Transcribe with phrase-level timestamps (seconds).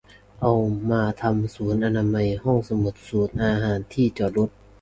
[0.41, 0.53] เอา
[0.91, 4.49] มาทำศูนย์อนามัย ห้องสมุด ศูนย์อาหาร ที่จอดรถ